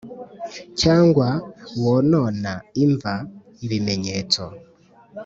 Cyangwa 0.81 1.27
wonona 1.83 2.51
imva 2.83 3.13
ibimenyetso 3.65 4.43